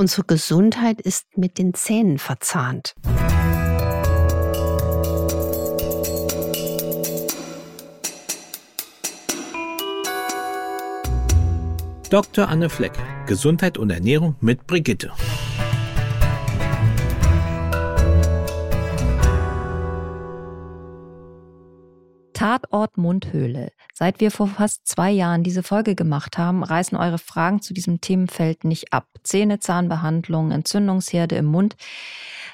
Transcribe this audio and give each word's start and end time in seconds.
Unsere 0.00 0.22
Gesundheit 0.22 1.00
ist 1.00 1.26
mit 1.36 1.58
den 1.58 1.74
Zähnen 1.74 2.18
verzahnt. 2.18 2.94
Dr. 12.10 12.48
Anne 12.48 12.70
Fleck, 12.70 12.92
Gesundheit 13.26 13.76
und 13.76 13.90
Ernährung 13.90 14.36
mit 14.40 14.68
Brigitte. 14.68 15.10
Tatort 22.38 22.96
Mundhöhle. 22.96 23.72
Seit 23.92 24.20
wir 24.20 24.30
vor 24.30 24.46
fast 24.46 24.86
zwei 24.86 25.10
Jahren 25.10 25.42
diese 25.42 25.64
Folge 25.64 25.96
gemacht 25.96 26.38
haben, 26.38 26.62
reißen 26.62 26.96
eure 26.96 27.18
Fragen 27.18 27.60
zu 27.62 27.74
diesem 27.74 28.00
Themenfeld 28.00 28.62
nicht 28.62 28.92
ab. 28.92 29.08
Zähne, 29.24 29.58
Zahnbehandlung, 29.58 30.52
Entzündungsherde 30.52 31.34
im 31.34 31.46
Mund. 31.46 31.74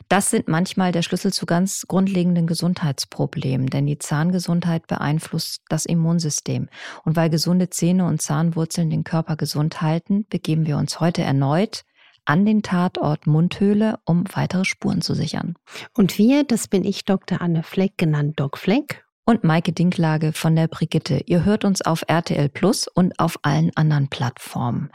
Das 0.09 0.31
sind 0.31 0.49
manchmal 0.49 0.91
der 0.91 1.03
Schlüssel 1.03 1.35
zu 1.35 1.45
ganz 1.45 1.85
grundlegenden 1.87 2.47
Gesundheitsproblemen, 2.47 3.67
denn 3.67 3.85
die 3.85 3.99
Zahngesundheit 3.99 4.87
beeinflusst 4.87 5.61
das 5.69 5.85
Immunsystem. 5.85 6.71
Und 7.05 7.17
weil 7.17 7.29
gesunde 7.29 7.69
Zähne 7.69 8.07
und 8.07 8.23
Zahnwurzeln 8.23 8.89
den 8.89 9.05
Körper 9.05 9.37
gesund 9.37 9.83
halten, 9.83 10.25
begeben 10.31 10.67
wir 10.67 10.79
uns 10.79 10.99
heute 10.99 11.21
erneut 11.21 11.85
an 12.25 12.47
den 12.47 12.63
Tatort 12.63 13.27
Mundhöhle, 13.27 13.99
um 14.07 14.25
weitere 14.33 14.65
Spuren 14.65 15.03
zu 15.03 15.13
sichern. 15.15 15.57
Und 15.93 16.17
wir, 16.17 16.43
das 16.45 16.69
bin 16.69 16.85
ich, 16.85 17.05
Dr. 17.05 17.43
Anne 17.43 17.63
Fleck, 17.63 17.99
genannt 17.99 18.41
Doc 18.41 18.57
Fleck 18.57 19.04
und 19.25 19.45
Maike 19.45 19.73
Dinklage 19.73 20.33
von 20.33 20.55
der 20.55 20.69
Brigitte. 20.69 21.23
Ihr 21.27 21.45
hört 21.45 21.65
uns 21.65 21.83
auf 21.83 22.05
RTL 22.07 22.49
Plus 22.49 22.89
und 22.89 23.19
auf 23.19 23.39
allen 23.43 23.71
anderen 23.75 24.09
Plattformen. 24.09 24.91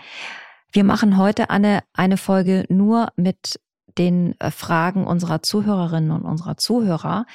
Wir 0.71 0.83
machen 0.83 1.17
heute 1.17 1.49
eine, 1.49 1.81
eine 1.93 2.17
Folge 2.17 2.65
nur 2.70 3.09
mit 3.15 3.59
den 3.97 4.39
äh, 4.39 4.51
Fragen 4.51 5.07
unserer 5.07 5.41
Zuhörerinnen 5.41 6.11
und 6.11 6.23
unserer 6.23 6.57
Zuhörer, 6.57 7.26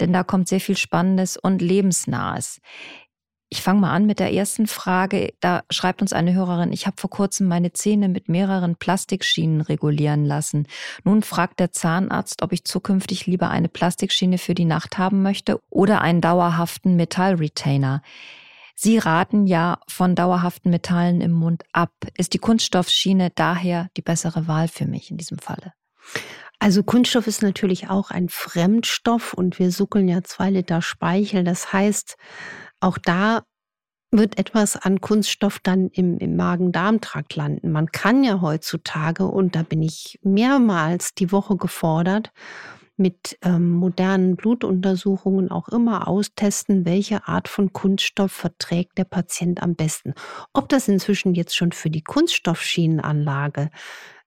denn 0.00 0.12
da 0.12 0.22
kommt 0.22 0.48
sehr 0.48 0.60
viel 0.60 0.76
Spannendes 0.76 1.36
und 1.36 1.60
Lebensnahes. 1.60 2.60
Ich 3.54 3.62
fange 3.62 3.82
mal 3.82 3.92
an 3.92 4.04
mit 4.04 4.18
der 4.18 4.32
ersten 4.32 4.66
Frage. 4.66 5.32
Da 5.38 5.62
schreibt 5.70 6.02
uns 6.02 6.12
eine 6.12 6.34
Hörerin, 6.34 6.72
ich 6.72 6.88
habe 6.88 6.96
vor 6.98 7.08
kurzem 7.08 7.46
meine 7.46 7.72
Zähne 7.72 8.08
mit 8.08 8.28
mehreren 8.28 8.74
Plastikschienen 8.74 9.60
regulieren 9.60 10.24
lassen. 10.24 10.66
Nun 11.04 11.22
fragt 11.22 11.60
der 11.60 11.70
Zahnarzt, 11.70 12.42
ob 12.42 12.52
ich 12.52 12.64
zukünftig 12.64 13.26
lieber 13.26 13.50
eine 13.50 13.68
Plastikschiene 13.68 14.38
für 14.38 14.56
die 14.56 14.64
Nacht 14.64 14.98
haben 14.98 15.22
möchte 15.22 15.60
oder 15.70 16.00
einen 16.00 16.20
dauerhaften 16.20 16.96
Metallretainer. 16.96 18.02
Sie 18.74 18.98
raten 18.98 19.46
ja 19.46 19.78
von 19.86 20.16
dauerhaften 20.16 20.70
Metallen 20.70 21.20
im 21.20 21.30
Mund 21.30 21.62
ab. 21.72 21.92
Ist 22.18 22.34
die 22.34 22.38
Kunststoffschiene 22.38 23.30
daher 23.36 23.88
die 23.96 24.02
bessere 24.02 24.48
Wahl 24.48 24.66
für 24.66 24.86
mich 24.86 25.12
in 25.12 25.16
diesem 25.16 25.38
Falle? 25.38 25.74
Also 26.58 26.82
Kunststoff 26.82 27.26
ist 27.26 27.42
natürlich 27.42 27.88
auch 27.90 28.10
ein 28.10 28.28
Fremdstoff 28.28 29.32
und 29.34 29.58
wir 29.58 29.70
suckeln 29.70 30.08
ja 30.08 30.24
zwei 30.24 30.50
Liter 30.50 30.82
Speichel. 30.82 31.44
Das 31.44 31.72
heißt, 31.72 32.16
auch 32.80 32.98
da 32.98 33.42
wird 34.10 34.38
etwas 34.38 34.76
an 34.76 35.00
Kunststoff 35.00 35.58
dann 35.58 35.88
im, 35.88 36.18
im 36.18 36.36
Magen-Darm-Trakt 36.36 37.34
landen. 37.34 37.72
Man 37.72 37.90
kann 37.90 38.22
ja 38.22 38.40
heutzutage, 38.40 39.26
und 39.26 39.56
da 39.56 39.62
bin 39.62 39.82
ich 39.82 40.18
mehrmals 40.22 41.14
die 41.14 41.32
Woche 41.32 41.56
gefordert, 41.56 42.32
mit 42.96 43.36
ähm, 43.42 43.72
modernen 43.72 44.36
Blutuntersuchungen 44.36 45.50
auch 45.50 45.68
immer 45.68 46.06
austesten, 46.06 46.84
welche 46.84 47.26
Art 47.26 47.48
von 47.48 47.72
Kunststoff 47.72 48.30
verträgt 48.30 48.98
der 48.98 49.04
Patient 49.04 49.62
am 49.62 49.74
besten. 49.74 50.14
Ob 50.52 50.68
das 50.68 50.86
inzwischen 50.86 51.34
jetzt 51.34 51.56
schon 51.56 51.72
für 51.72 51.90
die 51.90 52.04
Kunststoffschienenanlage 52.04 53.70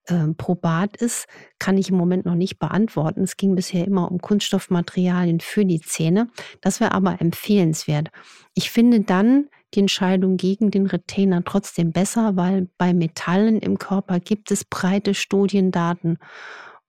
äh, 0.08 0.33
probat 0.38 0.97
ist, 0.97 1.27
kann 1.59 1.77
ich 1.77 1.89
im 1.89 1.95
Moment 1.95 2.25
noch 2.25 2.36
nicht 2.36 2.59
beantworten. 2.59 3.23
Es 3.23 3.38
ging 3.38 3.55
bisher 3.55 3.86
immer 3.86 4.11
um 4.11 4.19
Kunststoffmaterialien 4.19 5.39
für 5.39 5.66
die 5.66 5.81
Zähne. 5.81 6.30
Das 6.61 6.80
wäre 6.80 6.94
aber 6.94 7.22
empfehlenswert. 7.22 8.09
Ich 8.54 8.71
finde 8.71 9.02
dann 9.02 9.49
die 9.73 9.81
Entscheidung 9.81 10.37
gegen 10.37 10.71
den 10.71 10.87
Retainer 10.87 11.43
trotzdem 11.43 11.92
besser, 11.92 12.36
weil 12.36 12.70
bei 12.77 12.93
Metallen 12.93 13.59
im 13.59 13.77
Körper 13.77 14.20
gibt 14.20 14.52
es 14.52 14.64
breite 14.64 15.14
Studiendaten. 15.14 16.17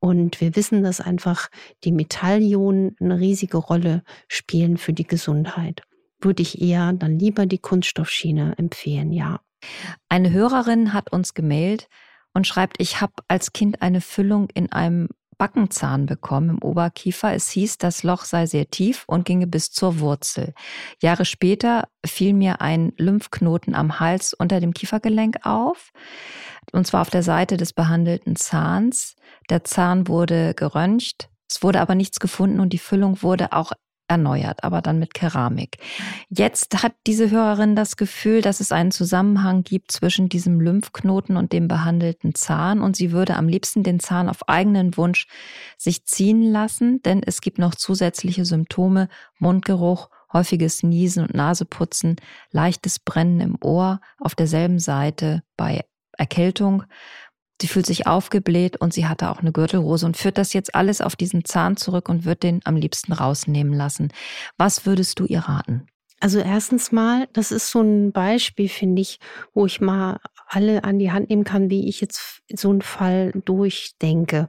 Und 0.00 0.40
wir 0.40 0.54
wissen, 0.54 0.84
dass 0.84 1.00
einfach 1.00 1.48
die 1.82 1.90
Metallionen 1.90 2.94
eine 3.00 3.18
riesige 3.18 3.56
Rolle 3.56 4.04
spielen 4.28 4.76
für 4.76 4.92
die 4.92 5.06
Gesundheit. 5.06 5.82
Würde 6.20 6.42
ich 6.42 6.60
eher 6.62 6.92
dann 6.92 7.18
lieber 7.18 7.46
die 7.46 7.58
Kunststoffschiene 7.58 8.54
empfehlen, 8.58 9.12
ja. 9.12 9.40
Eine 10.08 10.32
Hörerin 10.32 10.92
hat 10.92 11.12
uns 11.12 11.34
gemeldet, 11.34 11.88
und 12.38 12.46
schreibt, 12.46 12.76
ich 12.78 13.00
habe 13.00 13.14
als 13.26 13.52
Kind 13.52 13.82
eine 13.82 14.00
Füllung 14.00 14.48
in 14.54 14.70
einem 14.70 15.08
Backenzahn 15.38 16.06
bekommen 16.06 16.50
im 16.50 16.62
Oberkiefer. 16.62 17.34
Es 17.34 17.50
hieß, 17.50 17.78
das 17.78 18.04
Loch 18.04 18.24
sei 18.24 18.46
sehr 18.46 18.70
tief 18.70 19.02
und 19.08 19.24
ginge 19.24 19.48
bis 19.48 19.72
zur 19.72 19.98
Wurzel. 19.98 20.54
Jahre 21.00 21.24
später 21.24 21.88
fiel 22.06 22.34
mir 22.34 22.60
ein 22.60 22.92
Lymphknoten 22.96 23.74
am 23.74 23.98
Hals 23.98 24.34
unter 24.34 24.60
dem 24.60 24.72
Kiefergelenk 24.72 25.44
auf, 25.44 25.90
und 26.70 26.86
zwar 26.86 27.00
auf 27.00 27.10
der 27.10 27.24
Seite 27.24 27.56
des 27.56 27.72
behandelten 27.72 28.36
Zahns. 28.36 29.16
Der 29.50 29.64
Zahn 29.64 30.06
wurde 30.06 30.54
geröntgt, 30.54 31.30
es 31.50 31.60
wurde 31.64 31.80
aber 31.80 31.96
nichts 31.96 32.20
gefunden 32.20 32.60
und 32.60 32.72
die 32.72 32.78
Füllung 32.78 33.20
wurde 33.20 33.52
auch 33.52 33.72
erneuert, 34.08 34.64
aber 34.64 34.82
dann 34.82 34.98
mit 34.98 35.14
Keramik. 35.14 35.78
Jetzt 36.28 36.82
hat 36.82 36.94
diese 37.06 37.30
Hörerin 37.30 37.76
das 37.76 37.96
Gefühl, 37.96 38.40
dass 38.40 38.60
es 38.60 38.72
einen 38.72 38.90
Zusammenhang 38.90 39.62
gibt 39.62 39.92
zwischen 39.92 40.28
diesem 40.28 40.60
Lymphknoten 40.60 41.36
und 41.36 41.52
dem 41.52 41.68
behandelten 41.68 42.34
Zahn 42.34 42.80
und 42.80 42.96
sie 42.96 43.12
würde 43.12 43.36
am 43.36 43.48
liebsten 43.48 43.82
den 43.82 44.00
Zahn 44.00 44.28
auf 44.28 44.48
eigenen 44.48 44.96
Wunsch 44.96 45.26
sich 45.76 46.06
ziehen 46.06 46.42
lassen, 46.42 47.02
denn 47.02 47.22
es 47.24 47.40
gibt 47.40 47.58
noch 47.58 47.74
zusätzliche 47.74 48.44
Symptome, 48.44 49.08
Mundgeruch, 49.38 50.08
häufiges 50.32 50.82
Niesen 50.82 51.22
und 51.22 51.34
Naseputzen, 51.34 52.16
leichtes 52.50 52.98
Brennen 52.98 53.40
im 53.40 53.56
Ohr 53.62 54.00
auf 54.18 54.34
derselben 54.34 54.78
Seite 54.78 55.42
bei 55.56 55.84
Erkältung 56.12 56.84
Sie 57.60 57.68
fühlt 57.68 57.86
sich 57.86 58.06
aufgebläht 58.06 58.76
und 58.80 58.92
sie 58.92 59.06
hatte 59.06 59.30
auch 59.30 59.40
eine 59.40 59.52
Gürtelrose 59.52 60.06
und 60.06 60.16
führt 60.16 60.38
das 60.38 60.52
jetzt 60.52 60.74
alles 60.74 61.00
auf 61.00 61.16
diesen 61.16 61.44
Zahn 61.44 61.76
zurück 61.76 62.08
und 62.08 62.24
wird 62.24 62.42
den 62.42 62.60
am 62.64 62.76
liebsten 62.76 63.12
rausnehmen 63.12 63.74
lassen. 63.74 64.12
Was 64.56 64.86
würdest 64.86 65.18
du 65.18 65.24
ihr 65.24 65.40
raten? 65.40 65.86
Also 66.20 66.40
erstens 66.40 66.90
mal, 66.90 67.28
das 67.32 67.52
ist 67.52 67.70
so 67.70 67.80
ein 67.80 68.10
Beispiel, 68.10 68.68
finde 68.68 69.02
ich, 69.02 69.20
wo 69.54 69.66
ich 69.66 69.80
mal 69.80 70.18
alle 70.48 70.82
an 70.82 70.98
die 70.98 71.12
Hand 71.12 71.30
nehmen 71.30 71.44
kann, 71.44 71.70
wie 71.70 71.88
ich 71.88 72.00
jetzt 72.00 72.42
so 72.52 72.70
einen 72.70 72.82
Fall 72.82 73.32
durchdenke. 73.44 74.48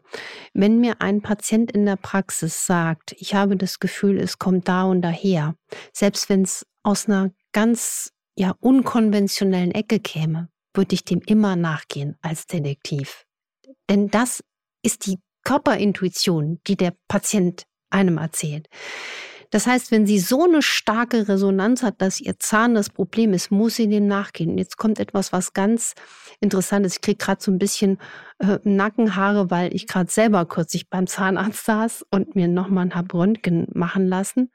Wenn 0.54 0.80
mir 0.80 1.02
ein 1.02 1.22
Patient 1.22 1.72
in 1.72 1.86
der 1.86 1.98
Praxis 1.98 2.66
sagt, 2.66 3.16
ich 3.20 3.36
habe 3.36 3.56
das 3.56 3.80
Gefühl, 3.80 4.20
es 4.20 4.40
kommt 4.40 4.68
da 4.68 4.84
und 4.84 5.02
daher, 5.02 5.56
selbst 5.94 6.30
wenn 6.30 6.42
es 6.42 6.66
aus 6.82 7.08
einer 7.08 7.32
ganz 7.52 8.14
ja 8.36 8.56
unkonventionellen 8.62 9.72
Ecke 9.72 10.00
käme, 10.00 10.50
würde 10.74 10.94
ich 10.94 11.04
dem 11.04 11.22
immer 11.26 11.56
nachgehen 11.56 12.18
als 12.22 12.48
Detektiv. 12.48 13.26
Denn 13.90 14.10
das 14.10 14.44
ist 14.84 15.06
die 15.06 15.18
Körperintuition, 15.44 16.60
die 16.68 16.76
der 16.76 16.94
Patient 17.08 17.64
einem 17.90 18.18
erzählt. 18.18 18.68
Das 19.52 19.66
heißt, 19.66 19.92
wenn 19.92 20.06
sie 20.06 20.20
so 20.20 20.44
eine 20.44 20.62
starke 20.62 21.28
Resonanz 21.28 21.82
hat, 21.82 22.04
dass 22.04 22.22
ihr 22.22 22.38
Zahn 22.38 22.76
das 22.76 22.92
Problem 22.92 23.34
ist, 23.34 23.50
muss 23.50 23.76
sie 23.76 23.88
dem 23.88 24.06
nachgehen. 24.06 24.60
Jetzt 24.60 24.78
kommt 24.78 25.00
etwas, 25.00 25.34
was 25.34 25.54
ganz 25.54 25.96
Interessantes. 26.40 26.94
Ich 26.94 27.02
kriege 27.02 27.18
gerade 27.18 27.42
so 27.42 27.52
ein 27.52 27.58
bisschen 27.58 27.98
äh, 28.38 28.60
Nackenhaare, 28.64 29.50
weil 29.50 29.74
ich 29.74 29.88
gerade 29.88 30.12
selber 30.12 30.46
kürzlich 30.46 30.88
beim 30.90 31.08
Zahnarzt 31.08 31.66
saß 31.66 32.06
und 32.12 32.36
mir 32.36 32.48
nochmal 32.48 32.92
ein 32.92 33.08
Röntgen 33.12 33.66
machen 33.74 34.08
lassen 34.08 34.52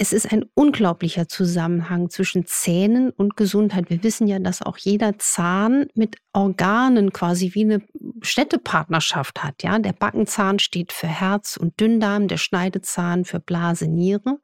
es 0.00 0.12
ist 0.12 0.32
ein 0.32 0.44
unglaublicher 0.54 1.26
Zusammenhang 1.26 2.08
zwischen 2.08 2.46
Zähnen 2.46 3.10
und 3.10 3.36
Gesundheit. 3.36 3.90
Wir 3.90 4.04
wissen 4.04 4.28
ja, 4.28 4.38
dass 4.38 4.62
auch 4.62 4.78
jeder 4.78 5.18
Zahn 5.18 5.86
mit 5.94 6.16
Organen 6.32 7.12
quasi 7.12 7.52
wie 7.54 7.64
eine 7.64 7.82
Städtepartnerschaft 8.22 9.42
hat. 9.42 9.64
Ja, 9.64 9.76
der 9.80 9.92
Backenzahn 9.92 10.60
steht 10.60 10.92
für 10.92 11.08
Herz 11.08 11.56
und 11.56 11.80
Dünndarm, 11.80 12.28
der 12.28 12.36
Schneidezahn 12.36 13.24
für 13.24 13.40
Blase, 13.40 13.88
Niere. 13.88 14.38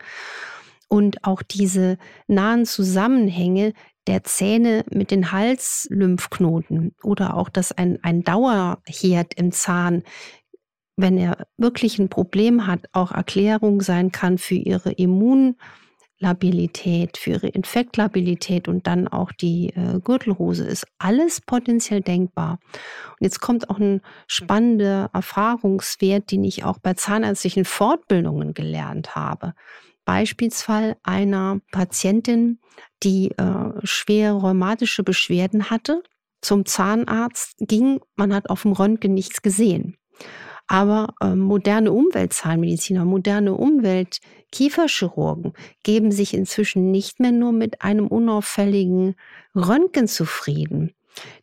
Und 0.88 1.24
auch 1.24 1.42
diese 1.42 1.98
nahen 2.26 2.66
Zusammenhänge 2.66 3.74
der 4.08 4.24
Zähne 4.24 4.84
mit 4.90 5.12
den 5.12 5.30
Halslymphknoten 5.30 6.96
oder 7.02 7.34
auch, 7.34 7.48
dass 7.48 7.70
ein, 7.70 8.00
ein 8.02 8.22
Dauerherd 8.24 9.34
im 9.34 9.52
Zahn 9.52 10.02
wenn 10.96 11.18
er 11.18 11.46
wirklich 11.56 11.98
ein 11.98 12.08
Problem 12.08 12.66
hat, 12.66 12.80
auch 12.92 13.12
Erklärung 13.12 13.80
sein 13.80 14.10
kann 14.12 14.38
für 14.38 14.54
ihre 14.54 14.92
Immunlabilität, 14.92 17.18
für 17.18 17.32
ihre 17.32 17.48
Infektlabilität 17.48 18.68
und 18.68 18.86
dann 18.86 19.08
auch 19.08 19.32
die 19.32 19.70
äh, 19.70 19.98
Gürtelrose, 20.00 20.64
ist 20.64 20.86
alles 20.98 21.40
potenziell 21.40 22.00
denkbar. 22.00 22.60
Und 23.10 23.18
jetzt 23.20 23.40
kommt 23.40 23.68
auch 23.70 23.78
ein 23.78 24.02
spannender 24.26 25.10
Erfahrungswert, 25.12 26.30
den 26.30 26.44
ich 26.44 26.64
auch 26.64 26.78
bei 26.78 26.94
zahnärztlichen 26.94 27.64
Fortbildungen 27.64 28.54
gelernt 28.54 29.16
habe. 29.16 29.54
Beispielsfall 30.04 30.96
einer 31.02 31.60
Patientin, 31.72 32.60
die 33.02 33.32
äh, 33.32 33.72
schwere 33.82 34.34
rheumatische 34.34 35.02
Beschwerden 35.02 35.70
hatte 35.70 36.04
zum 36.44 36.66
Zahnarzt 36.66 37.56
ging, 37.58 38.00
man 38.16 38.34
hat 38.34 38.50
auf 38.50 38.62
dem 38.62 38.72
Röntgen 38.72 39.14
nichts 39.14 39.42
gesehen. 39.42 39.96
Aber 40.66 41.14
äh, 41.20 41.34
moderne 41.34 41.92
Umweltzahnmediziner, 41.92 43.04
moderne 43.04 43.54
Umweltkieferchirurgen 43.54 45.52
geben 45.82 46.10
sich 46.10 46.32
inzwischen 46.32 46.90
nicht 46.90 47.20
mehr 47.20 47.32
nur 47.32 47.52
mit 47.52 47.82
einem 47.82 48.06
unauffälligen 48.06 49.14
Röntgen 49.54 50.08
zufrieden. 50.08 50.92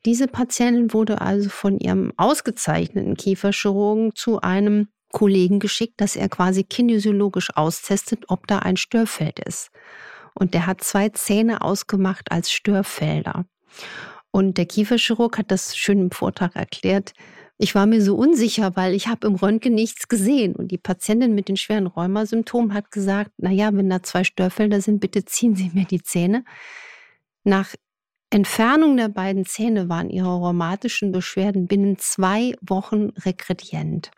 Diese 0.06 0.28
Patientin 0.28 0.94
wurde 0.94 1.22
also 1.22 1.50
von 1.50 1.80
ihrem 1.80 2.12
ausgezeichneten 2.18 3.16
Kieferchirurgen 3.16 4.16
zu 4.16 4.42
einem 4.42 4.88
Kollegen 5.12 5.60
geschickt, 5.60 6.02
dass 6.02 6.16
er 6.16 6.30
quasi 6.30 6.64
kinesiologisch 6.64 7.56
austestet, 7.56 8.26
ob 8.28 8.48
da 8.48 8.60
ein 8.60 8.78
Störfeld 8.78 9.40
ist. 9.40 9.70
Und 10.34 10.54
der 10.54 10.66
hat 10.66 10.84
zwei 10.84 11.10
Zähne 11.10 11.62
ausgemacht 11.62 12.32
als 12.32 12.52
Störfelder. 12.52 13.46
Und 14.32 14.58
der 14.58 14.66
Kieferchirurg 14.66 15.38
hat 15.38 15.52
das 15.52 15.76
schön 15.76 16.00
im 16.00 16.12
Vortrag 16.12 16.56
erklärt. 16.56 17.14
Ich 17.64 17.76
war 17.76 17.86
mir 17.86 18.02
so 18.02 18.16
unsicher, 18.16 18.76
weil 18.76 18.96
ich 18.96 19.08
habe 19.08 19.28
im 19.28 19.36
Röntgen 19.36 19.76
nichts 19.76 20.08
gesehen. 20.08 20.56
Und 20.56 20.70
die 20.72 20.80
Patientin 20.80 21.36
mit 21.36 21.48
den 21.48 21.58
schweren 21.58 21.86
Rheumasymptomen 21.86 22.74
hat 22.74 22.90
gesagt, 22.90 23.34
na 23.38 23.52
ja, 23.52 23.70
wenn 23.72 23.88
da 23.88 24.02
zwei 24.02 24.24
Störfelder 24.24 24.82
sind, 24.82 25.00
bitte 25.00 25.26
ziehen 25.26 25.56
Sie 25.56 25.70
mir 25.72 25.86
die 25.86 26.02
Zähne. 26.02 26.44
Nach 27.44 27.76
Entfernung 28.32 28.98
der 28.98 29.10
beiden 29.10 29.46
Zähne 29.46 29.90
waren 29.90 30.10
ihre 30.10 30.34
rheumatischen 30.34 31.12
Beschwerden 31.12 31.68
binnen 31.68 32.00
zwei 32.00 32.56
Wochen 32.62 33.10
regredient. 33.26 34.10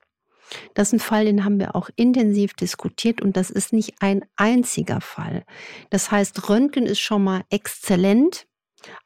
Das 0.73 0.87
ist 0.87 0.93
ein 0.93 0.99
Fall, 0.99 1.25
den 1.25 1.43
haben 1.43 1.59
wir 1.59 1.75
auch 1.75 1.89
intensiv 1.97 2.53
diskutiert 2.53 3.21
und 3.21 3.35
das 3.35 3.49
ist 3.49 3.73
nicht 3.73 3.95
ein 3.99 4.23
einziger 4.37 5.01
Fall. 5.01 5.43
Das 5.89 6.11
heißt, 6.11 6.47
Röntgen 6.47 6.85
ist 6.85 7.01
schon 7.01 7.25
mal 7.25 7.43
exzellent, 7.49 8.47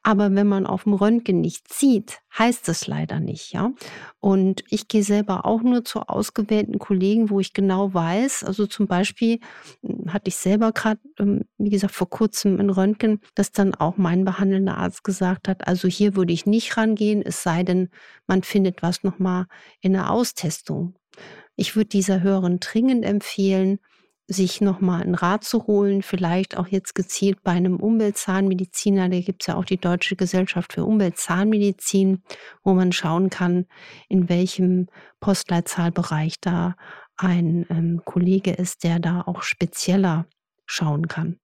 aber 0.02 0.34
wenn 0.34 0.46
man 0.46 0.66
auf 0.66 0.84
dem 0.84 0.94
Röntgen 0.94 1.40
nicht 1.40 1.72
sieht, 1.72 2.20
heißt 2.36 2.68
das 2.68 2.86
leider 2.86 3.20
nicht, 3.20 3.52
ja. 3.52 3.72
Und 4.20 4.62
ich 4.70 4.88
gehe 4.88 5.02
selber 5.02 5.44
auch 5.46 5.62
nur 5.62 5.84
zu 5.84 6.00
ausgewählten 6.00 6.78
Kollegen, 6.78 7.30
wo 7.30 7.40
ich 7.40 7.52
genau 7.52 7.92
weiß, 7.94 8.44
also 8.44 8.66
zum 8.66 8.86
Beispiel 8.86 9.40
hm, 9.82 10.12
hatte 10.12 10.28
ich 10.28 10.36
selber 10.36 10.72
gerade, 10.72 11.00
ähm, 11.18 11.44
wie 11.58 11.70
gesagt, 11.70 11.94
vor 11.94 12.10
kurzem 12.10 12.58
ein 12.60 12.70
Röntgen, 12.70 13.20
dass 13.34 13.52
dann 13.52 13.74
auch 13.74 13.96
mein 13.96 14.24
behandelnder 14.24 14.78
Arzt 14.78 15.04
gesagt 15.04 15.48
hat, 15.48 15.66
also 15.66 15.88
hier 15.88 16.16
würde 16.16 16.32
ich 16.32 16.46
nicht 16.46 16.76
rangehen, 16.76 17.22
es 17.22 17.42
sei 17.42 17.62
denn, 17.62 17.90
man 18.26 18.42
findet 18.42 18.82
was 18.82 19.02
nochmal 19.02 19.46
in 19.80 19.92
der 19.92 20.10
Austestung. 20.10 20.94
Ich 21.56 21.74
würde 21.74 21.88
dieser 21.88 22.22
Hörerin 22.22 22.60
dringend 22.60 23.04
empfehlen, 23.04 23.80
sich 24.28 24.60
nochmal 24.60 25.02
einen 25.02 25.14
Rat 25.14 25.42
zu 25.42 25.66
holen, 25.66 26.02
vielleicht 26.02 26.58
auch 26.58 26.66
jetzt 26.66 26.94
gezielt 26.94 27.42
bei 27.42 27.52
einem 27.52 27.80
Umweltzahnmediziner. 27.80 29.08
Da 29.08 29.20
gibt 29.20 29.42
es 29.42 29.46
ja 29.46 29.56
auch 29.56 29.64
die 29.64 29.78
Deutsche 29.78 30.16
Gesellschaft 30.16 30.74
für 30.74 30.84
Umweltzahnmedizin, 30.84 32.22
wo 32.62 32.74
man 32.74 32.92
schauen 32.92 33.30
kann, 33.30 33.66
in 34.08 34.28
welchem 34.28 34.88
Postleitzahlbereich 35.20 36.34
da 36.42 36.76
ein 37.16 37.66
ähm, 37.70 38.02
Kollege 38.04 38.52
ist, 38.52 38.84
der 38.84 38.98
da 39.00 39.22
auch 39.22 39.42
spezieller 39.42 40.26
schauen 40.66 41.08
kann. 41.08 41.38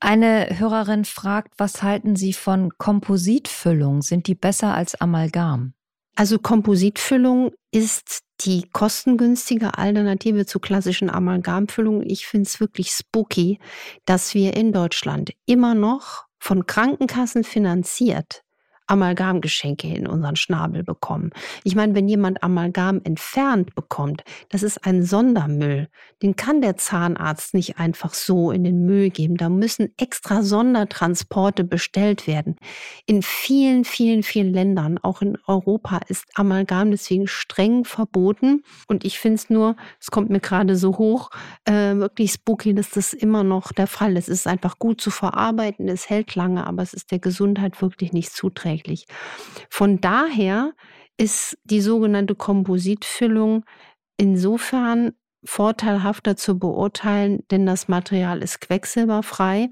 Eine 0.00 0.58
Hörerin 0.58 1.04
fragt, 1.06 1.54
was 1.56 1.82
halten 1.82 2.14
Sie 2.14 2.34
von 2.34 2.70
Kompositfüllung? 2.76 4.02
Sind 4.02 4.28
die 4.28 4.36
besser 4.36 4.74
als 4.74 4.94
Amalgam? 5.00 5.72
Also 6.14 6.38
Kompositfüllung 6.38 7.52
ist 7.72 8.20
die 8.42 8.68
kostengünstige 8.72 9.78
Alternative 9.78 10.46
zu 10.46 10.60
klassischen 10.60 11.10
Amalgamfüllungen. 11.10 12.08
Ich 12.08 12.26
finde 12.26 12.46
es 12.46 12.60
wirklich 12.60 12.90
spooky, 12.90 13.58
dass 14.04 14.34
wir 14.34 14.56
in 14.56 14.72
Deutschland 14.72 15.32
immer 15.46 15.74
noch 15.74 16.26
von 16.38 16.66
Krankenkassen 16.66 17.42
finanziert 17.44 18.42
Amalgamgeschenke 18.88 19.86
in 19.86 20.06
unseren 20.06 20.36
Schnabel 20.36 20.82
bekommen. 20.82 21.30
Ich 21.62 21.76
meine, 21.76 21.94
wenn 21.94 22.08
jemand 22.08 22.42
Amalgam 22.42 23.00
entfernt 23.04 23.74
bekommt, 23.74 24.24
das 24.48 24.62
ist 24.62 24.84
ein 24.84 25.04
Sondermüll. 25.04 25.88
Den 26.22 26.36
kann 26.36 26.62
der 26.62 26.76
Zahnarzt 26.76 27.54
nicht 27.54 27.78
einfach 27.78 28.14
so 28.14 28.50
in 28.50 28.64
den 28.64 28.86
Müll 28.86 29.10
geben. 29.10 29.36
Da 29.36 29.48
müssen 29.48 29.92
extra 29.98 30.42
Sondertransporte 30.42 31.64
bestellt 31.64 32.26
werden. 32.26 32.56
In 33.06 33.22
vielen, 33.22 33.84
vielen, 33.84 34.22
vielen 34.22 34.52
Ländern, 34.52 34.98
auch 34.98 35.20
in 35.22 35.36
Europa, 35.46 36.00
ist 36.08 36.24
Amalgam 36.34 36.90
deswegen 36.90 37.26
streng 37.26 37.84
verboten. 37.84 38.62
Und 38.86 39.04
ich 39.04 39.18
finde 39.18 39.36
es 39.36 39.50
nur, 39.50 39.76
es 40.00 40.10
kommt 40.10 40.30
mir 40.30 40.40
gerade 40.40 40.76
so 40.76 40.96
hoch, 40.96 41.30
äh, 41.66 41.94
wirklich 41.96 42.32
spooky, 42.32 42.74
dass 42.74 42.90
das 42.90 43.12
immer 43.12 43.44
noch 43.44 43.72
der 43.72 43.86
Fall 43.86 44.16
ist. 44.16 44.28
Es 44.28 44.40
ist 44.40 44.46
einfach 44.46 44.78
gut 44.78 45.00
zu 45.00 45.10
verarbeiten, 45.10 45.88
es 45.88 46.08
hält 46.08 46.34
lange, 46.34 46.66
aber 46.66 46.82
es 46.82 46.94
ist 46.94 47.10
der 47.10 47.18
Gesundheit 47.18 47.80
wirklich 47.82 48.12
nicht 48.12 48.32
zuträglich 48.32 48.77
tatsächlich. 48.78 49.06
Von 49.70 50.00
daher 50.00 50.72
ist 51.16 51.58
die 51.64 51.80
sogenannte 51.80 52.34
Kompositfüllung 52.34 53.64
insofern 54.16 55.12
vorteilhafter 55.44 56.36
zu 56.36 56.58
beurteilen, 56.58 57.44
denn 57.50 57.64
das 57.64 57.86
Material 57.86 58.42
ist 58.42 58.60
quecksilberfrei. 58.60 59.70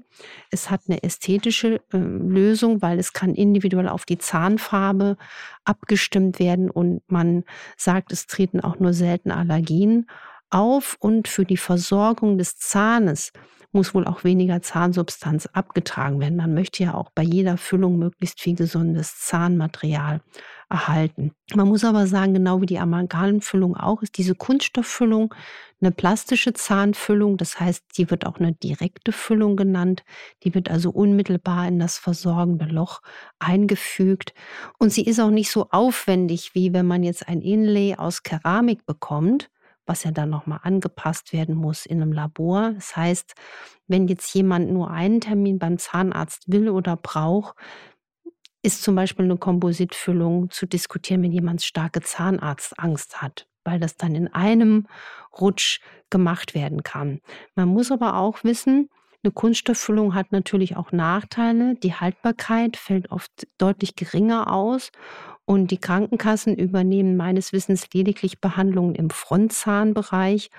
Es 0.49 0.69
hat 0.69 0.81
eine 0.87 1.03
ästhetische 1.03 1.81
äh, 1.91 1.97
Lösung, 1.97 2.81
weil 2.81 2.99
es 2.99 3.11
kann 3.11 3.35
individuell 3.35 3.89
auf 3.89 4.05
die 4.05 4.17
Zahnfarbe 4.17 5.17
abgestimmt 5.65 6.39
werden 6.39 6.69
und 6.69 7.01
man 7.07 7.43
sagt, 7.75 8.13
es 8.13 8.27
treten 8.27 8.61
auch 8.61 8.79
nur 8.79 8.93
selten 8.93 9.29
Allergien 9.29 10.09
auf 10.49 10.95
und 11.01 11.27
für 11.27 11.43
die 11.43 11.57
Versorgung 11.57 12.37
des 12.37 12.57
Zahnes 12.57 13.33
muss 13.77 13.93
wohl 13.93 14.05
auch 14.05 14.23
weniger 14.23 14.61
Zahnsubstanz 14.63 15.45
abgetragen 15.53 16.19
werden. 16.19 16.35
Man 16.35 16.55
möchte 16.55 16.83
ja 16.83 16.95
auch 16.95 17.11
bei 17.11 17.21
jeder 17.21 17.57
Füllung 17.57 17.99
möglichst 17.99 18.41
viel 18.41 18.55
gesundes 18.55 19.19
Zahnmaterial 19.19 20.21
erhalten. 20.67 21.31
Man 21.53 21.67
muss 21.67 21.85
aber 21.85 22.07
sagen, 22.07 22.33
genau 22.33 22.59
wie 22.59 22.65
die 22.65 22.79
Amalgamfüllung 22.79 23.77
auch, 23.77 24.01
ist 24.01 24.17
diese 24.17 24.33
Kunststofffüllung 24.33 25.33
eine 25.79 25.91
plastische 25.91 26.53
Zahnfüllung. 26.53 27.37
Das 27.37 27.59
heißt, 27.59 27.85
die 27.97 28.09
wird 28.09 28.25
auch 28.25 28.39
eine 28.39 28.53
direkte 28.53 29.11
Füllung 29.11 29.55
genannt. 29.55 30.03
Die 30.43 30.55
wird 30.55 30.71
also 30.71 30.89
unmittelbar 30.89 31.67
in 31.67 31.77
das 31.77 31.99
versorgende 31.99 32.65
Loch 32.65 33.01
eingefügt. 33.37 34.33
Und 34.79 34.91
sie 34.91 35.05
ist 35.05 35.19
auch 35.19 35.29
nicht 35.29 35.51
so 35.51 35.67
aufwendig, 35.69 36.55
wie 36.55 36.73
wenn 36.73 36.87
man 36.87 37.03
jetzt 37.03 37.27
ein 37.29 37.41
Inlay 37.41 37.95
aus 37.95 38.23
Keramik 38.23 38.87
bekommt 38.87 39.51
was 39.87 40.03
ja 40.03 40.11
dann 40.11 40.29
nochmal 40.29 40.59
angepasst 40.61 41.33
werden 41.33 41.55
muss 41.55 41.85
in 41.85 42.01
einem 42.01 42.11
Labor. 42.11 42.73
Das 42.73 42.95
heißt, 42.95 43.33
wenn 43.87 44.07
jetzt 44.07 44.31
jemand 44.35 44.69
nur 44.69 44.91
einen 44.91 45.21
Termin 45.21 45.57
beim 45.57 45.79
Zahnarzt 45.79 46.51
will 46.51 46.69
oder 46.69 46.97
braucht, 46.97 47.55
ist 48.61 48.83
zum 48.83 48.95
Beispiel 48.95 49.25
eine 49.25 49.37
Kompositfüllung 49.37 50.49
zu 50.49 50.65
diskutieren, 50.67 51.23
wenn 51.23 51.31
jemand 51.31 51.61
starke 51.63 52.01
Zahnarztangst 52.01 53.21
hat, 53.21 53.47
weil 53.63 53.79
das 53.79 53.95
dann 53.95 54.13
in 54.13 54.27
einem 54.27 54.87
Rutsch 55.39 55.79
gemacht 56.09 56.53
werden 56.53 56.83
kann. 56.83 57.21
Man 57.55 57.69
muss 57.69 57.91
aber 57.91 58.17
auch 58.17 58.43
wissen, 58.43 58.89
eine 59.23 59.31
Kunststofffüllung 59.31 60.13
hat 60.13 60.31
natürlich 60.31 60.77
auch 60.77 60.91
Nachteile. 60.91 61.75
Die 61.75 61.93
Haltbarkeit 61.93 62.77
fällt 62.77 63.11
oft 63.11 63.47
deutlich 63.57 63.95
geringer 63.95 64.53
aus 64.53 64.91
und 65.45 65.71
die 65.71 65.79
Krankenkassen 65.79 66.55
übernehmen 66.55 67.17
meines 67.17 67.53
Wissens 67.53 67.87
lediglich 67.93 68.41
Behandlungen 68.41 68.95
im 68.95 69.09
Frontzahnbereich. 69.09 70.49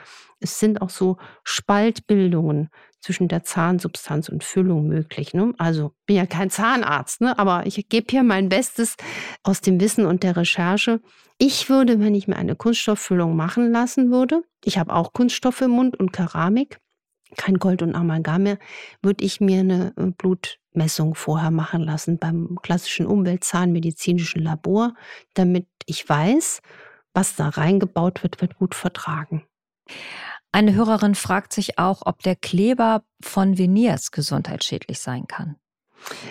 Es 0.41 0.59
sind 0.59 0.83
auch 0.83 0.91
so 0.91 1.19
Spaltbildungen 1.45 2.71
zwischen 3.01 3.29
der 3.29 3.45
Zahnsubstanz 3.45 4.29
und 4.29 4.43
Füllung 4.45 4.89
möglich. 4.89 5.35
Ne? 5.35 5.55
Also 5.59 5.93
bin 6.07 6.17
ja 6.17 6.27
kein 6.27 6.51
Zahnarzt, 6.51 7.21
ne? 7.21 7.39
aber 7.39 7.67
ich 7.67 7.89
gebe 7.89 8.07
hier 8.11 8.23
mein 8.23 8.49
Bestes 8.49 8.97
aus 9.43 9.61
dem 9.61 9.81
Wissen 9.81 10.05
und 10.07 10.23
der 10.23 10.37
Recherche. 10.37 11.01
Ich 11.39 11.69
würde, 11.69 12.01
wenn 12.01 12.15
ich 12.15 12.27
mir 12.27 12.37
eine 12.37 12.57
Kunststofffüllung 12.57 13.37
machen 13.37 13.71
lassen 13.71 14.11
würde, 14.11 14.43
ich 14.65 14.79
habe 14.79 14.93
auch 14.93 15.13
Kunststoffe 15.13 15.61
im 15.61 15.71
Mund 15.71 15.99
und 15.99 16.13
Keramik, 16.13 16.81
kein 17.37 17.59
Gold 17.59 17.83
und 17.83 17.95
Amalgam 17.95 18.45
mehr, 18.45 18.59
würde 19.03 19.25
ich 19.25 19.41
mir 19.41 19.61
eine 19.61 19.93
äh, 19.97 20.07
Blutmessung 20.07 21.15
vorher 21.15 21.51
machen 21.51 21.83
lassen 21.83 22.19
beim 22.19 22.59
klassischen 22.63 23.07
Umweltzahnmedizinischen 23.07 24.43
Labor, 24.43 24.95
damit 25.35 25.67
ich 25.87 26.09
weiß, 26.09 26.61
was 27.15 27.37
da 27.37 27.49
reingebaut 27.49 28.23
wird, 28.23 28.41
wird 28.41 28.57
gut 28.57 28.75
vertragen. 28.75 29.45
Eine 30.53 30.75
Hörerin 30.75 31.15
fragt 31.15 31.53
sich 31.53 31.79
auch, 31.79 32.03
ob 32.05 32.23
der 32.23 32.37
Kleber 32.37 33.03
von 33.21 33.59
Veneers 33.59 34.11
gesundheitsschädlich 34.11 35.01
sein 35.01 35.27
kann. 35.27 35.57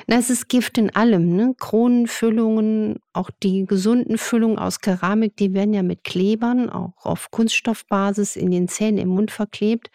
Na, 0.08 0.18
es 0.18 0.30
ist 0.30 0.48
Gift 0.48 0.78
in 0.78 0.96
allem, 0.96 1.36
ne? 1.36 1.54
Kronenfüllungen, 1.58 3.00
auch 3.14 3.30
die 3.44 3.66
gesunden 3.66 4.18
Füllungen 4.18 4.58
aus 4.58 4.80
Keramik, 4.80 5.36
die 5.38 5.54
werden 5.54 5.74
ja 5.74 5.84
mit 5.84 6.04
Klebern, 6.04 6.70
auch 6.70 7.06
auf 7.06 7.32
Kunststoffbasis 7.32 8.36
in 8.36 8.52
den 8.52 8.68
Zähnen 8.68 8.98
im 8.98 9.10
Mund 9.10 9.30
verklebt. 9.30 9.92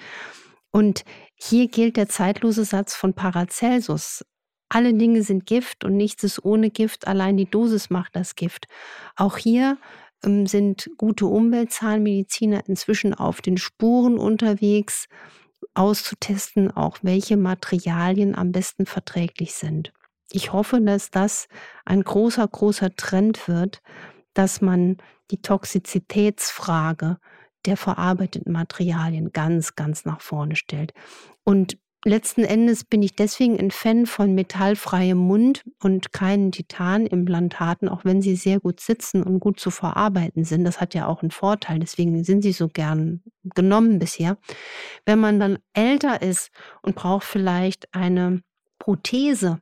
Und 0.73 1.05
hier 1.35 1.69
gilt 1.69 1.97
der 1.97 2.09
zeitlose 2.09 2.64
Satz 2.64 2.95
von 2.95 3.14
Paracelsus. 3.14 4.25
Alle 4.71 4.95
Dinge 4.95 5.23
sind 5.23 5.45
Gift 5.45 5.85
und 5.85 5.97
nichts 5.97 6.25
ist 6.25 6.45
ohne 6.45 6.71
Gift, 6.71 7.07
allein 7.07 7.37
die 7.37 7.50
Dosis 7.50 7.91
macht 7.91 8.17
das 8.17 8.35
Gift. 8.35 8.67
Auch 9.17 9.37
hier 9.37 9.76
ähm, 10.25 10.47
sind 10.47 10.91
gute 10.97 11.26
Umweltzahnmediziner 11.26 12.67
inzwischen 12.67 13.12
auf 13.12 13.43
den 13.43 13.59
Spuren 13.59 14.17
unterwegs, 14.17 15.09
auszutesten, 15.75 16.71
auch 16.71 16.99
welche 17.02 17.37
Materialien 17.37 18.35
am 18.35 18.50
besten 18.50 18.87
verträglich 18.87 19.55
sind. 19.55 19.93
ich 20.35 20.52
hoffe, 20.52 20.81
dass 20.81 21.11
das 21.11 21.49
ein 21.85 22.02
großer, 22.02 22.49
großer 22.49 22.97
Trend 22.97 23.49
wird, 23.49 23.83
dass 24.33 24.62
man 24.62 24.97
die 25.31 25.43
Toxizitätsfrage 25.43 27.19
der 27.66 27.76
verarbeiteten 27.76 28.52
Materialien 28.52 29.33
ganz, 29.33 29.75
ganz 29.75 30.04
nach 30.04 30.21
vorne 30.21 30.57
stellt. 30.57 30.92
Und 31.45 31.78
letzten 32.04 32.45
Endes 32.45 32.85
bin 32.85 33.02
ich 33.02 33.14
deswegen 33.14 33.59
ein 33.59 33.71
Fan 33.71 34.07
von 34.07 34.35
metallfreiem 34.35 35.16
Mund 35.16 35.64
und 35.81 36.12
keinen 36.12 36.50
Titanimplantaten, 36.50 37.88
auch 37.88 38.04
wenn 38.04 38.23
sie 38.23 38.37
sehr 38.37 38.61
gut 38.61 38.81
sitzen 38.81 39.23
und 39.23 39.40
gut 39.40 39.61
zu 39.61 39.71
verarbeiten 39.71 40.45
sind. 40.45 40.64
Das 40.64 40.81
hat 40.81 40.95
ja 40.95 41.07
auch 41.07 41.23
einen 41.23 41.31
Vorteil, 41.31 41.78
deswegen 41.78 42.25
sind 42.25 42.42
sie 42.42 42.52
so 42.52 42.69
gern 42.69 43.23
genommen 43.54 43.99
bisher. 43.99 44.37
Wenn 45.07 45.21
man 45.21 45.38
dann 45.38 45.59
älter 45.75 46.23
ist 46.23 46.50
und 46.83 46.97
braucht 46.97 47.25
vielleicht 47.25 47.95
eine 47.95 48.42
Prothese, 48.78 49.61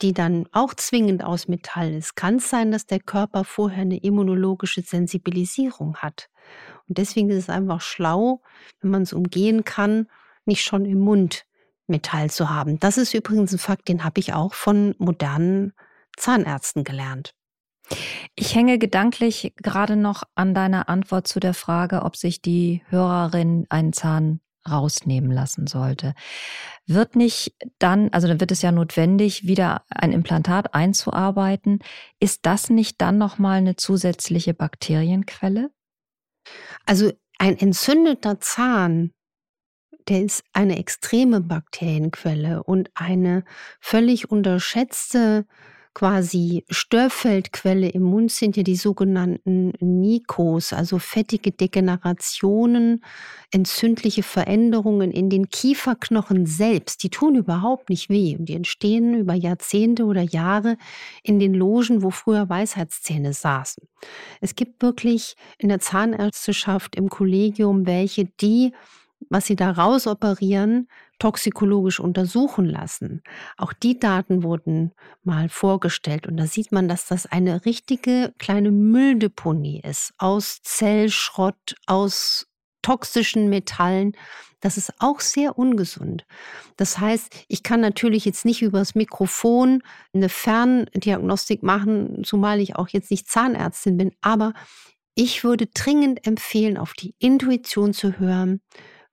die 0.00 0.12
dann 0.12 0.48
auch 0.52 0.74
zwingend 0.74 1.24
aus 1.24 1.48
Metall 1.48 1.92
ist, 1.92 2.16
kann 2.16 2.36
es 2.36 2.50
sein, 2.50 2.72
dass 2.72 2.86
der 2.86 3.00
Körper 3.00 3.44
vorher 3.44 3.82
eine 3.82 3.98
immunologische 3.98 4.82
Sensibilisierung 4.82 5.96
hat. 5.96 6.28
Und 6.88 6.98
deswegen 6.98 7.30
ist 7.30 7.36
es 7.36 7.48
einfach 7.50 7.80
schlau, 7.80 8.42
wenn 8.80 8.90
man 8.90 9.02
es 9.02 9.12
umgehen 9.12 9.64
kann, 9.64 10.08
nicht 10.44 10.62
schon 10.62 10.84
im 10.84 11.00
Mund 11.00 11.46
Metall 11.86 12.30
zu 12.30 12.50
haben. 12.50 12.78
Das 12.80 12.98
ist 12.98 13.14
übrigens 13.14 13.52
ein 13.52 13.58
Fakt, 13.58 13.88
den 13.88 14.04
habe 14.04 14.20
ich 14.20 14.32
auch 14.32 14.54
von 14.54 14.94
modernen 14.98 15.72
Zahnärzten 16.16 16.84
gelernt. 16.84 17.34
Ich 18.34 18.54
hänge 18.54 18.78
gedanklich 18.78 19.52
gerade 19.56 19.96
noch 19.96 20.22
an 20.34 20.54
deiner 20.54 20.88
Antwort 20.88 21.26
zu 21.26 21.40
der 21.40 21.54
Frage, 21.54 22.02
ob 22.02 22.16
sich 22.16 22.40
die 22.40 22.82
Hörerin 22.88 23.66
einen 23.68 23.92
Zahn 23.92 24.40
rausnehmen 24.68 25.30
lassen 25.30 25.66
sollte. 25.66 26.14
Wird 26.86 27.16
nicht 27.16 27.54
dann, 27.78 28.10
also 28.12 28.28
dann 28.28 28.40
wird 28.40 28.52
es 28.52 28.62
ja 28.62 28.72
notwendig, 28.72 29.46
wieder 29.46 29.84
ein 29.88 30.12
Implantat 30.12 30.74
einzuarbeiten. 30.74 31.80
Ist 32.20 32.46
das 32.46 32.70
nicht 32.70 33.00
dann 33.00 33.18
nochmal 33.18 33.58
eine 33.58 33.76
zusätzliche 33.76 34.54
Bakterienquelle? 34.54 35.70
Also 36.86 37.12
ein 37.38 37.58
entzündeter 37.58 38.40
Zahn, 38.40 39.12
der 40.08 40.22
ist 40.22 40.44
eine 40.52 40.78
extreme 40.78 41.40
Bakterienquelle 41.40 42.62
und 42.62 42.90
eine 42.94 43.44
völlig 43.80 44.30
unterschätzte 44.30 45.46
quasi 45.94 46.64
Störfeldquelle 46.70 47.88
im 47.88 48.02
Mund 48.02 48.30
sind 48.30 48.56
ja 48.56 48.62
die 48.62 48.76
sogenannten 48.76 49.72
Nikos, 49.80 50.72
also 50.72 50.98
fettige 50.98 51.52
Degenerationen, 51.52 53.04
entzündliche 53.50 54.22
Veränderungen 54.22 55.10
in 55.10 55.28
den 55.28 55.50
Kieferknochen 55.50 56.46
selbst. 56.46 57.02
Die 57.02 57.10
tun 57.10 57.34
überhaupt 57.34 57.90
nicht 57.90 58.08
weh 58.08 58.36
und 58.38 58.48
die 58.48 58.54
entstehen 58.54 59.14
über 59.14 59.34
Jahrzehnte 59.34 60.04
oder 60.04 60.22
Jahre 60.22 60.76
in 61.22 61.38
den 61.38 61.54
Logen, 61.54 62.02
wo 62.02 62.10
früher 62.10 62.48
Weisheitszähne 62.48 63.32
saßen. 63.32 63.86
Es 64.40 64.54
gibt 64.54 64.82
wirklich 64.82 65.34
in 65.58 65.68
der 65.68 65.80
Zahnärzteschaft 65.80 66.96
im 66.96 67.08
Kollegium 67.08 67.86
welche, 67.86 68.24
die 68.24 68.72
was 69.30 69.46
sie 69.46 69.56
da 69.56 69.70
rausoperieren, 69.70 70.88
toxikologisch 71.18 72.00
untersuchen 72.00 72.66
lassen. 72.66 73.22
Auch 73.56 73.72
die 73.72 73.98
Daten 73.98 74.42
wurden 74.42 74.92
mal 75.22 75.48
vorgestellt 75.48 76.26
und 76.26 76.36
da 76.36 76.46
sieht 76.46 76.72
man, 76.72 76.88
dass 76.88 77.06
das 77.06 77.26
eine 77.26 77.64
richtige 77.64 78.34
kleine 78.38 78.70
Mülldeponie 78.70 79.80
ist 79.84 80.14
aus 80.18 80.60
Zellschrott, 80.62 81.76
aus 81.86 82.46
toxischen 82.82 83.48
Metallen. 83.48 84.12
Das 84.60 84.76
ist 84.76 84.92
auch 84.98 85.20
sehr 85.20 85.58
ungesund. 85.58 86.24
Das 86.76 86.98
heißt, 86.98 87.44
ich 87.48 87.62
kann 87.62 87.80
natürlich 87.80 88.24
jetzt 88.24 88.44
nicht 88.44 88.62
übers 88.62 88.94
Mikrofon 88.94 89.82
eine 90.12 90.28
Ferndiagnostik 90.28 91.62
machen, 91.62 92.22
zumal 92.24 92.60
ich 92.60 92.76
auch 92.76 92.88
jetzt 92.88 93.10
nicht 93.10 93.28
Zahnärztin 93.28 93.96
bin, 93.96 94.12
aber 94.20 94.52
ich 95.14 95.44
würde 95.44 95.66
dringend 95.66 96.26
empfehlen, 96.26 96.78
auf 96.78 96.94
die 96.94 97.14
Intuition 97.18 97.92
zu 97.92 98.18
hören, 98.18 98.60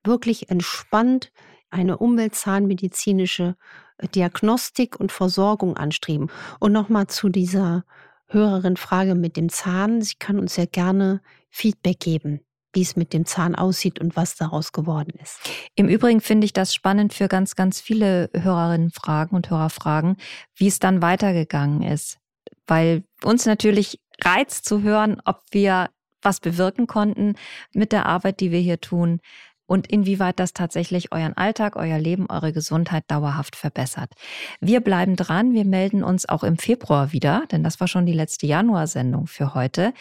wirklich 0.04 0.50
entspannt 0.50 1.32
eine 1.70 1.98
umweltzahnmedizinische 1.98 3.56
äh, 3.98 4.08
Diagnostik 4.08 4.98
und 4.98 5.12
Versorgung 5.12 5.76
anstreben. 5.76 6.30
Und 6.58 6.72
nochmal 6.72 7.06
zu 7.06 7.28
dieser 7.28 7.84
höheren 8.28 8.76
Frage 8.76 9.14
mit 9.14 9.36
dem 9.36 9.48
Zahn. 9.48 10.02
Sie 10.02 10.16
kann 10.18 10.38
uns 10.38 10.56
ja 10.56 10.64
gerne 10.66 11.20
Feedback 11.48 12.00
geben 12.00 12.40
wie 12.72 12.82
es 12.82 12.96
mit 12.96 13.12
dem 13.12 13.26
Zahn 13.26 13.54
aussieht 13.54 13.98
und 13.98 14.16
was 14.16 14.36
daraus 14.36 14.72
geworden 14.72 15.12
ist. 15.20 15.40
Im 15.74 15.88
Übrigen 15.88 16.20
finde 16.20 16.44
ich 16.44 16.52
das 16.52 16.74
spannend 16.74 17.12
für 17.12 17.28
ganz, 17.28 17.56
ganz 17.56 17.80
viele 17.80 18.30
Hörerinnenfragen 18.32 19.36
und 19.36 19.50
Hörerfragen, 19.50 20.16
wie 20.54 20.68
es 20.68 20.78
dann 20.78 21.02
weitergegangen 21.02 21.82
ist. 21.82 22.18
Weil 22.66 23.02
uns 23.24 23.46
natürlich 23.46 24.00
reizt 24.22 24.66
zu 24.66 24.82
hören, 24.82 25.20
ob 25.24 25.42
wir 25.50 25.90
was 26.22 26.40
bewirken 26.40 26.86
konnten 26.86 27.34
mit 27.72 27.92
der 27.92 28.06
Arbeit, 28.06 28.40
die 28.40 28.50
wir 28.50 28.60
hier 28.60 28.80
tun 28.80 29.20
und 29.70 29.86
inwieweit 29.86 30.40
das 30.40 30.52
tatsächlich 30.52 31.12
euren 31.12 31.36
Alltag, 31.36 31.76
euer 31.76 32.00
Leben, 32.00 32.26
eure 32.28 32.52
Gesundheit 32.52 33.04
dauerhaft 33.06 33.54
verbessert. 33.54 34.10
Wir 34.60 34.80
bleiben 34.80 35.14
dran. 35.14 35.54
Wir 35.54 35.64
melden 35.64 36.02
uns 36.02 36.28
auch 36.28 36.42
im 36.42 36.58
Februar 36.58 37.12
wieder, 37.12 37.44
denn 37.52 37.62
das 37.62 37.78
war 37.78 37.86
schon 37.86 38.04
die 38.04 38.12
letzte 38.12 38.48
Januarsendung 38.48 39.28
für 39.28 39.54
heute. 39.54 39.94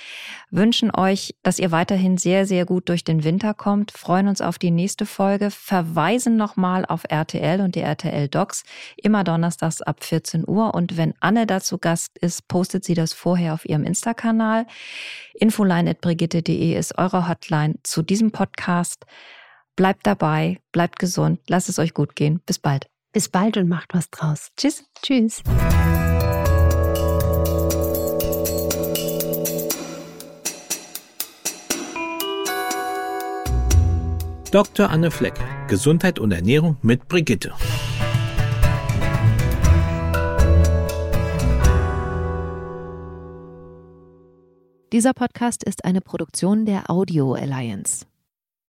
Wünschen 0.49 0.89
euch, 0.89 1.35
dass 1.43 1.59
ihr 1.59 1.69
weiterhin 1.69 2.17
sehr, 2.17 2.47
sehr 2.47 2.65
gut 2.65 2.89
durch 2.89 3.03
den 3.03 3.23
Winter 3.23 3.53
kommt, 3.53 3.91
freuen 3.91 4.27
uns 4.27 4.41
auf 4.41 4.57
die 4.57 4.71
nächste 4.71 5.05
Folge, 5.05 5.51
verweisen 5.51 6.35
nochmal 6.35 6.83
auf 6.83 7.03
RTL 7.07 7.61
und 7.61 7.75
die 7.75 7.81
RTL 7.81 8.27
Docs, 8.27 8.63
immer 8.97 9.23
donnerstags 9.23 9.83
ab 9.83 10.03
14 10.03 10.47
Uhr. 10.47 10.73
Und 10.73 10.97
wenn 10.97 11.13
Anne 11.19 11.45
dazu 11.45 11.77
Gast 11.77 12.17
ist, 12.17 12.47
postet 12.47 12.85
sie 12.85 12.95
das 12.95 13.13
vorher 13.13 13.53
auf 13.53 13.69
ihrem 13.69 13.83
Insta-Kanal. 13.83 14.65
Infoline.brigitte.de 15.35 16.75
ist 16.75 16.97
eure 16.97 17.29
Hotline 17.29 17.75
zu 17.83 18.01
diesem 18.01 18.31
Podcast. 18.31 19.05
Bleibt 19.79 20.05
dabei, 20.05 20.59
bleibt 20.73 20.99
gesund, 20.99 21.39
lasst 21.47 21.69
es 21.69 21.79
euch 21.79 21.93
gut 21.93 22.13
gehen. 22.13 22.41
Bis 22.45 22.59
bald. 22.59 22.87
Bis 23.13 23.29
bald 23.29 23.55
und 23.55 23.69
macht 23.69 23.93
was 23.93 24.09
draus. 24.09 24.49
Tschüss. 24.57 24.83
Tschüss. 25.01 25.41
Dr. 34.51 34.89
Anne 34.89 35.11
Fleck, 35.11 35.35
Gesundheit 35.69 36.19
und 36.19 36.33
Ernährung 36.33 36.75
mit 36.81 37.07
Brigitte. 37.07 37.53
Dieser 44.91 45.13
Podcast 45.13 45.63
ist 45.63 45.85
eine 45.85 46.01
Produktion 46.01 46.65
der 46.65 46.89
Audio 46.89 47.31
Alliance. 47.31 48.08